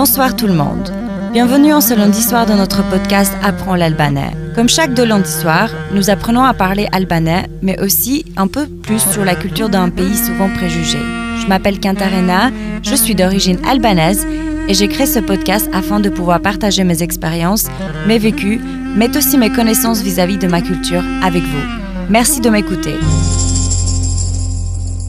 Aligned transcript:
Bonsoir 0.00 0.36
tout 0.36 0.46
le 0.46 0.54
monde. 0.54 0.92
Bienvenue 1.32 1.72
en 1.72 1.80
ce 1.80 1.92
lundi 1.92 2.22
soir 2.22 2.46
dans 2.46 2.54
notre 2.54 2.88
podcast 2.88 3.32
Apprends 3.42 3.74
l'albanais. 3.74 4.30
Comme 4.54 4.68
chaque 4.68 4.94
deux 4.94 5.04
lundis 5.04 5.28
soirs, 5.28 5.70
nous 5.92 6.08
apprenons 6.08 6.44
à 6.44 6.54
parler 6.54 6.86
albanais, 6.92 7.48
mais 7.62 7.80
aussi 7.80 8.24
un 8.36 8.46
peu 8.46 8.68
plus 8.68 9.00
sur 9.00 9.24
la 9.24 9.34
culture 9.34 9.68
d'un 9.68 9.90
pays 9.90 10.16
souvent 10.16 10.50
préjugé. 10.54 10.98
Je 11.42 11.48
m'appelle 11.48 11.80
Kantarena, 11.80 12.52
je 12.84 12.94
suis 12.94 13.16
d'origine 13.16 13.58
albanaise 13.66 14.24
et 14.68 14.74
j'ai 14.74 14.86
créé 14.86 15.04
ce 15.04 15.18
podcast 15.18 15.68
afin 15.72 15.98
de 15.98 16.10
pouvoir 16.10 16.40
partager 16.40 16.84
mes 16.84 17.02
expériences, 17.02 17.66
mes 18.06 18.20
vécus, 18.20 18.60
mais 18.94 19.16
aussi 19.16 19.36
mes 19.36 19.50
connaissances 19.50 20.00
vis-à-vis 20.00 20.38
de 20.38 20.46
ma 20.46 20.62
culture 20.62 21.02
avec 21.24 21.42
vous. 21.42 21.66
Merci 22.08 22.40
de 22.40 22.50
m'écouter. 22.50 22.94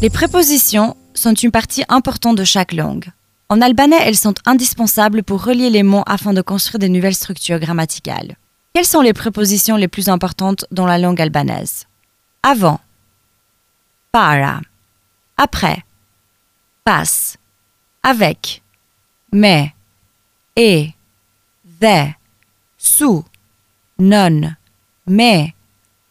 Les 0.01 0.09
prépositions 0.09 0.97
sont 1.13 1.35
une 1.35 1.51
partie 1.51 1.83
importante 1.89 2.37
de 2.37 2.43
chaque 2.43 2.73
langue. 2.73 3.05
En 3.51 3.61
albanais, 3.61 3.99
elles 4.01 4.15
sont 4.15 4.35
indispensables 4.45 5.23
pour 5.23 5.43
relier 5.43 5.71
les 5.71 5.81
mots 5.81 6.03
afin 6.05 6.33
de 6.33 6.41
construire 6.43 6.77
de 6.77 6.87
nouvelles 6.87 7.15
structures 7.15 7.57
grammaticales. 7.59 8.35
Quelles 8.75 8.85
sont 8.85 9.01
les 9.01 9.13
prépositions 9.13 9.75
les 9.75 9.87
plus 9.87 10.07
importantes 10.07 10.65
dans 10.69 10.85
la 10.85 10.99
langue 10.99 11.19
albanaise? 11.19 11.87
Avant. 12.43 12.79
Para. 14.11 14.61
Après. 15.35 15.83
Passe. 16.83 17.37
Avec. 18.03 18.61
Mais. 19.31 19.73
Et. 20.55 20.93
Dhe. 21.81 22.13
Sous. 22.77 23.25
Non. 23.97 24.51
Mais. 25.07 25.55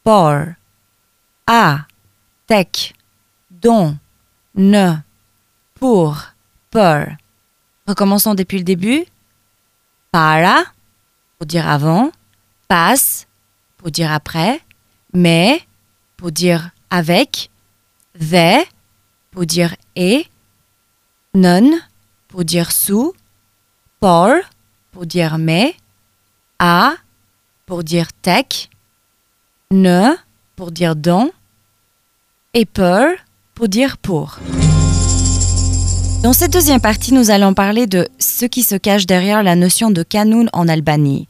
Por. 0.03 0.55
A. 1.47 1.87
Tek. 2.49 2.95
Don. 3.49 3.97
Ne. 4.57 4.97
Pour. 5.77 6.33
Por. 6.73 7.07
Recommençons 7.89 8.35
depuis 8.37 8.59
le 8.59 8.65
début. 8.65 9.05
Para. 10.13 10.63
Pour 11.39 11.47
dire 11.47 11.69
avant. 11.69 12.13
Passe 12.69 13.27
pour 13.79 13.91
dire 13.91 14.13
après, 14.13 14.61
mais 15.15 15.63
pour 16.19 16.31
dire 16.33 16.71
avec, 16.91 17.51
the 18.19 18.67
pour 19.31 19.47
dire 19.47 19.75
et, 19.97 20.27
non 21.35 21.79
pour 22.27 22.45
dire 22.45 22.73
sous, 22.73 23.15
por 24.01 24.35
pour 24.91 25.07
dire 25.07 25.39
mais, 25.39 25.75
a 26.59 26.93
pour 27.65 27.85
dire 27.85 28.13
tech, 28.21 28.69
ne 29.71 30.15
pour 30.57 30.73
dire 30.73 30.97
don 30.97 31.31
et 32.53 32.67
per 32.67 33.15
pour 33.55 33.69
dire 33.69 33.97
pour. 33.97 34.39
Dans 36.23 36.33
cette 36.33 36.53
deuxième 36.53 36.81
partie, 36.81 37.15
nous 37.15 37.31
allons 37.31 37.55
parler 37.55 37.87
de 37.87 38.09
ce 38.19 38.45
qui 38.45 38.65
se 38.65 38.75
cache 38.75 39.07
derrière 39.07 39.45
la 39.45 39.55
notion 39.55 39.93
de 39.93 40.03
canon 40.03 40.47
en 40.53 40.67
Albanie. 40.67 41.29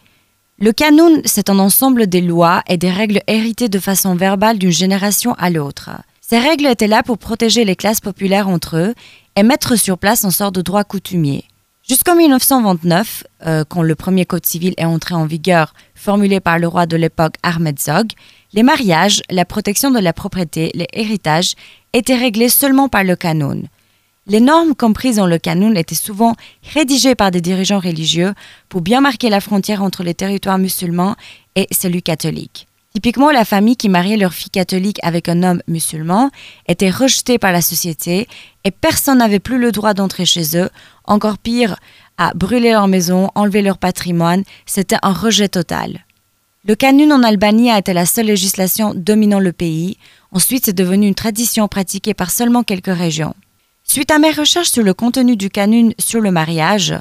Le 0.58 0.72
canon, 0.72 1.20
c'est 1.26 1.50
un 1.50 1.58
ensemble 1.58 2.06
des 2.06 2.22
lois 2.22 2.62
et 2.68 2.78
des 2.78 2.90
règles 2.90 3.20
héritées 3.26 3.68
de 3.68 3.78
façon 3.78 4.14
verbale 4.14 4.58
d'une 4.58 4.72
génération 4.72 5.34
à 5.34 5.50
l'autre. 5.50 5.90
Ces 6.22 6.38
règles 6.38 6.66
étaient 6.66 6.88
là 6.88 7.02
pour 7.02 7.18
protéger 7.18 7.66
les 7.66 7.76
classes 7.76 8.00
populaires 8.00 8.48
entre 8.48 8.78
eux 8.78 8.94
et 9.36 9.42
mettre 9.42 9.76
sur 9.76 9.98
place 9.98 10.24
un 10.24 10.30
sort 10.30 10.52
de 10.52 10.62
droit 10.62 10.84
coutumier. 10.84 11.44
Jusqu'en 11.86 12.16
1929, 12.16 13.24
euh, 13.46 13.64
quand 13.68 13.82
le 13.82 13.94
premier 13.94 14.24
code 14.24 14.46
civil 14.46 14.72
est 14.78 14.84
entré 14.86 15.14
en 15.14 15.26
vigueur, 15.26 15.74
formulé 15.94 16.40
par 16.40 16.58
le 16.58 16.66
roi 16.66 16.86
de 16.86 16.96
l'époque 16.96 17.34
Ahmed 17.42 17.78
Zog, 17.78 18.12
les 18.54 18.62
mariages, 18.62 19.22
la 19.30 19.44
protection 19.44 19.90
de 19.90 19.98
la 19.98 20.14
propriété, 20.14 20.70
les 20.74 20.88
héritages 20.94 21.54
étaient 21.92 22.16
réglés 22.16 22.48
seulement 22.48 22.88
par 22.88 23.04
le 23.04 23.14
canon. 23.14 23.62
Les 24.30 24.40
normes 24.40 24.74
comprises 24.74 25.16
dans 25.16 25.26
le 25.26 25.38
canon 25.38 25.74
étaient 25.74 25.94
souvent 25.94 26.34
rédigées 26.74 27.14
par 27.14 27.30
des 27.30 27.40
dirigeants 27.40 27.78
religieux 27.78 28.34
pour 28.68 28.82
bien 28.82 29.00
marquer 29.00 29.30
la 29.30 29.40
frontière 29.40 29.82
entre 29.82 30.02
les 30.02 30.12
territoires 30.12 30.58
musulmans 30.58 31.16
et 31.56 31.66
celui 31.70 32.02
catholique. 32.02 32.66
Typiquement, 32.92 33.30
la 33.30 33.46
famille 33.46 33.76
qui 33.76 33.88
mariait 33.88 34.18
leur 34.18 34.34
fille 34.34 34.50
catholique 34.50 34.98
avec 35.02 35.30
un 35.30 35.42
homme 35.42 35.62
musulman 35.66 36.30
était 36.66 36.90
rejetée 36.90 37.38
par 37.38 37.52
la 37.52 37.62
société 37.62 38.28
et 38.64 38.70
personne 38.70 39.18
n'avait 39.18 39.38
plus 39.38 39.58
le 39.58 39.72
droit 39.72 39.94
d'entrer 39.94 40.26
chez 40.26 40.58
eux. 40.58 40.68
Encore 41.04 41.38
pire, 41.38 41.76
à 42.18 42.34
brûler 42.34 42.72
leur 42.72 42.86
maison, 42.86 43.30
enlever 43.34 43.62
leur 43.62 43.78
patrimoine, 43.78 44.42
c'était 44.66 44.96
un 45.02 45.12
rejet 45.12 45.48
total. 45.48 46.04
Le 46.66 46.74
canon 46.74 47.12
en 47.12 47.22
Albanie 47.22 47.70
a 47.70 47.78
été 47.78 47.94
la 47.94 48.04
seule 48.04 48.26
législation 48.26 48.92
dominant 48.94 49.40
le 49.40 49.52
pays. 49.52 49.96
Ensuite, 50.32 50.66
c'est 50.66 50.74
devenu 50.74 51.06
une 51.06 51.14
tradition 51.14 51.66
pratiquée 51.66 52.12
par 52.12 52.30
seulement 52.30 52.62
quelques 52.62 52.94
régions. 52.94 53.34
Suite 53.90 54.10
à 54.10 54.18
mes 54.18 54.32
recherches 54.32 54.70
sur 54.70 54.82
le 54.82 54.92
contenu 54.92 55.34
du 55.34 55.48
canon 55.48 55.94
sur 55.98 56.20
le 56.20 56.30
mariage, 56.30 56.94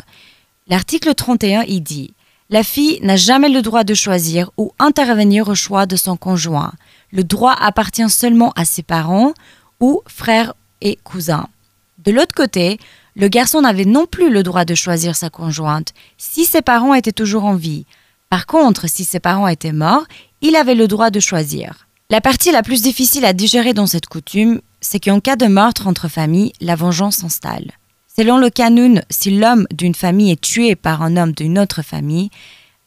l'article 0.70 1.14
31 1.14 1.64
y 1.64 1.82
dit 1.82 2.14
La 2.50 2.64
fille 2.64 2.98
n'a 3.02 3.18
jamais 3.18 3.50
le 3.50 3.62
droit 3.62 3.84
de 3.84 3.94
choisir 3.94 4.52
ou 4.56 4.72
intervenir 4.80 5.50
au 5.50 5.54
choix 5.54 5.86
de 5.86 5.98
son 5.98 6.16
conjoint. 6.16 6.72
Le 7.12 7.26
droit 7.26 7.54
appartient 7.60 8.10
seulement 8.10 8.54
à 8.56 8.64
ses 8.64 8.84
parents 8.84 9.34
ou 9.82 10.02
frères 10.08 10.54
et 10.80 10.98
cousins. 11.04 11.50
De 11.98 12.14
l'autre 12.14 12.34
côté, 12.34 12.80
le 13.18 13.28
garçon 13.28 13.62
n'avait 13.62 13.84
non 13.84 14.06
plus 14.06 14.30
le 14.30 14.42
droit 14.42 14.64
de 14.64 14.74
choisir 14.74 15.18
sa 15.18 15.30
conjointe 15.30 15.94
si 16.18 16.46
ses 16.46 16.62
parents 16.62 16.94
étaient 16.94 17.12
toujours 17.12 17.44
en 17.44 17.56
vie. 17.56 17.86
Par 18.30 18.46
contre, 18.46 18.88
si 18.90 19.04
ses 19.04 19.20
parents 19.20 19.50
étaient 19.50 19.74
morts, 19.74 20.06
il 20.40 20.56
avait 20.56 20.74
le 20.74 20.88
droit 20.88 21.10
de 21.10 21.20
choisir. 21.20 21.87
La 22.10 22.22
partie 22.22 22.54
la 22.54 22.64
plus 22.64 22.84
difficile 22.84 23.26
à 23.26 23.34
digérer 23.34 23.74
dans 23.74 23.86
cette 23.86 24.06
coutume, 24.06 24.62
c'est 24.80 25.04
qu'en 25.04 25.20
cas 25.20 25.36
de 25.36 25.48
meurtre 25.48 25.88
entre 25.88 26.08
familles, 26.08 26.54
la 26.62 26.78
vengeance 26.78 27.18
s'installe. 27.18 27.72
Selon 28.08 28.38
le 28.38 28.50
canon, 28.50 29.02
si 29.10 29.30
l'homme 29.30 29.68
d'une 29.72 29.94
famille 29.94 30.32
est 30.32 30.40
tué 30.40 30.78
par 30.78 31.02
un 31.02 31.18
homme 31.18 31.34
d'une 31.34 31.60
autre 31.60 31.82
famille, 31.82 32.30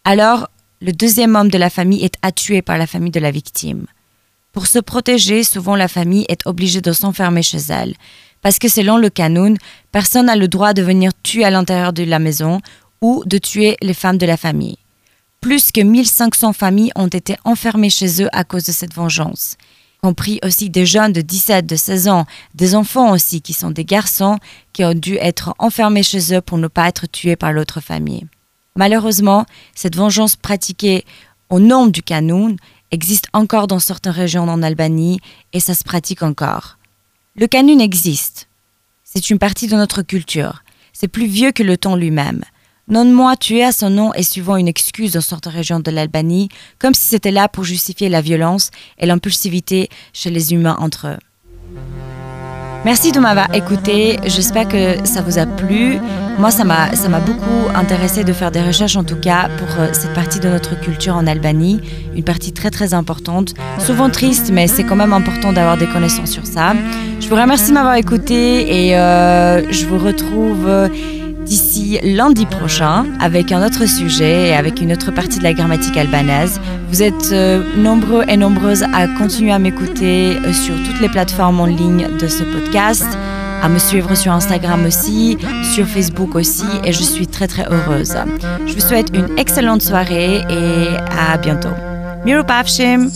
alors 0.04 0.48
le 0.80 0.92
deuxième 0.92 1.36
homme 1.36 1.50
de 1.50 1.58
la 1.58 1.68
famille 1.68 2.02
est 2.02 2.34
tué 2.34 2.62
par 2.62 2.78
la 2.78 2.86
famille 2.86 3.10
de 3.10 3.20
la 3.20 3.30
victime. 3.30 3.84
Pour 4.52 4.66
se 4.66 4.78
protéger, 4.78 5.44
souvent 5.44 5.76
la 5.76 5.88
famille 5.88 6.24
est 6.30 6.46
obligée 6.46 6.80
de 6.80 6.92
s'enfermer 6.92 7.42
chez 7.42 7.60
elle, 7.68 7.96
parce 8.40 8.58
que 8.58 8.70
selon 8.70 8.96
le 8.96 9.10
canon, 9.10 9.54
personne 9.92 10.26
n'a 10.26 10.36
le 10.36 10.48
droit 10.48 10.72
de 10.72 10.80
venir 10.80 11.12
tuer 11.22 11.44
à 11.44 11.50
l'intérieur 11.50 11.92
de 11.92 12.04
la 12.04 12.20
maison 12.20 12.62
ou 13.02 13.22
de 13.26 13.36
tuer 13.36 13.76
les 13.82 13.94
femmes 13.94 14.18
de 14.18 14.24
la 14.24 14.38
famille. 14.38 14.78
Plus 15.40 15.72
que 15.72 15.80
1500 15.80 16.52
familles 16.52 16.92
ont 16.96 17.06
été 17.06 17.36
enfermées 17.44 17.88
chez 17.88 18.22
eux 18.22 18.28
à 18.32 18.44
cause 18.44 18.64
de 18.64 18.72
cette 18.72 18.92
vengeance, 18.92 19.56
compris 20.02 20.38
aussi 20.44 20.68
des 20.68 20.84
jeunes 20.84 21.14
de 21.14 21.22
17, 21.22 21.64
de 21.64 21.76
16 21.76 22.08
ans, 22.08 22.26
des 22.54 22.74
enfants 22.74 23.12
aussi 23.12 23.40
qui 23.40 23.54
sont 23.54 23.70
des 23.70 23.86
garçons 23.86 24.38
qui 24.74 24.84
ont 24.84 24.92
dû 24.92 25.16
être 25.16 25.54
enfermés 25.58 26.02
chez 26.02 26.34
eux 26.34 26.42
pour 26.42 26.58
ne 26.58 26.68
pas 26.68 26.88
être 26.88 27.06
tués 27.06 27.36
par 27.36 27.54
l'autre 27.54 27.80
famille. 27.80 28.26
Malheureusement, 28.76 29.46
cette 29.74 29.96
vengeance 29.96 30.36
pratiquée 30.36 31.06
au 31.48 31.58
nom 31.58 31.86
du 31.86 32.02
canon 32.02 32.56
existe 32.90 33.28
encore 33.32 33.66
dans 33.66 33.78
certaines 33.78 34.12
régions 34.12 34.42
en 34.42 34.62
Albanie 34.62 35.20
et 35.54 35.60
ça 35.60 35.74
se 35.74 35.84
pratique 35.84 36.22
encore. 36.22 36.76
Le 37.34 37.46
canon 37.46 37.78
existe. 37.78 38.48
C'est 39.04 39.30
une 39.30 39.38
partie 39.38 39.68
de 39.68 39.76
notre 39.76 40.02
culture. 40.02 40.62
C'est 40.92 41.08
plus 41.08 41.26
vieux 41.26 41.52
que 41.52 41.62
le 41.62 41.78
temps 41.78 41.96
lui-même. 41.96 42.44
Non-moi 42.90 43.36
tué 43.36 43.62
à 43.62 43.70
son 43.70 43.88
nom 43.88 44.12
et 44.14 44.24
suivant 44.24 44.56
une 44.56 44.66
excuse 44.66 45.12
dans 45.12 45.20
certaines 45.20 45.52
régions 45.52 45.78
de 45.78 45.92
l'Albanie, 45.92 46.48
comme 46.80 46.92
si 46.92 47.04
c'était 47.04 47.30
là 47.30 47.48
pour 47.48 47.62
justifier 47.62 48.08
la 48.08 48.20
violence 48.20 48.72
et 48.98 49.06
l'impulsivité 49.06 49.88
chez 50.12 50.30
les 50.30 50.52
humains 50.52 50.76
entre 50.80 51.06
eux. 51.06 51.18
Merci 52.84 53.12
de 53.12 53.20
m'avoir 53.20 53.54
écouté. 53.54 54.18
J'espère 54.24 54.66
que 54.66 55.06
ça 55.06 55.22
vous 55.22 55.38
a 55.38 55.46
plu. 55.46 55.98
Moi, 56.38 56.50
ça 56.50 56.64
m'a, 56.64 56.88
beaucoup 57.20 57.68
intéressé 57.76 58.24
de 58.24 58.32
faire 58.32 58.50
des 58.50 58.62
recherches, 58.62 58.96
en 58.96 59.04
tout 59.04 59.20
cas, 59.20 59.50
pour 59.58 59.68
euh, 59.78 59.90
cette 59.92 60.14
partie 60.14 60.40
de 60.40 60.48
notre 60.48 60.80
culture 60.80 61.14
en 61.14 61.26
Albanie. 61.26 61.80
Une 62.16 62.24
partie 62.24 62.52
très, 62.52 62.70
très 62.70 62.94
importante. 62.94 63.54
Souvent 63.78 64.08
triste, 64.08 64.50
mais 64.50 64.66
c'est 64.66 64.84
quand 64.84 64.96
même 64.96 65.12
important 65.12 65.52
d'avoir 65.52 65.76
des 65.76 65.86
connaissances 65.86 66.30
sur 66.30 66.46
ça. 66.46 66.72
Je 67.20 67.28
vous 67.28 67.36
remercie 67.36 67.68
de 67.68 67.74
m'avoir 67.74 67.96
écouté 67.96 68.86
et 68.88 68.96
euh, 68.96 69.70
je 69.70 69.86
vous 69.86 69.98
retrouve. 69.98 70.66
D'ici 71.50 71.98
lundi 72.04 72.46
prochain 72.46 73.06
avec 73.18 73.50
un 73.50 73.66
autre 73.66 73.84
sujet 73.84 74.50
et 74.50 74.54
avec 74.54 74.80
une 74.80 74.92
autre 74.92 75.10
partie 75.10 75.40
de 75.40 75.42
la 75.42 75.52
grammatique 75.52 75.96
albanaise. 75.96 76.60
Vous 76.90 77.02
êtes 77.02 77.32
euh, 77.32 77.64
nombreux 77.76 78.22
et 78.28 78.36
nombreuses 78.36 78.84
à 78.94 79.08
continuer 79.08 79.50
à 79.50 79.58
m'écouter 79.58 80.36
euh, 80.36 80.52
sur 80.52 80.76
toutes 80.84 81.00
les 81.00 81.08
plateformes 81.08 81.58
en 81.58 81.66
ligne 81.66 82.06
de 82.20 82.28
ce 82.28 82.44
podcast, 82.44 83.04
à 83.62 83.68
me 83.68 83.80
suivre 83.80 84.14
sur 84.14 84.30
Instagram 84.30 84.86
aussi, 84.86 85.38
sur 85.74 85.88
Facebook 85.88 86.36
aussi 86.36 86.66
et 86.84 86.92
je 86.92 87.02
suis 87.02 87.26
très 87.26 87.48
très 87.48 87.66
heureuse. 87.68 88.14
Je 88.68 88.72
vous 88.72 88.80
souhaite 88.80 89.08
une 89.12 89.36
excellente 89.36 89.82
soirée 89.82 90.42
et 90.48 90.86
à 91.18 91.36
bientôt. 91.36 91.74
Miru 92.24 92.44
Pavshim 92.44 93.08